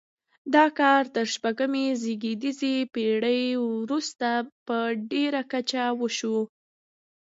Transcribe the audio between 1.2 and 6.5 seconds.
شپږمې زېږدیزې پیړۍ وروسته په ډیره کچه وشو.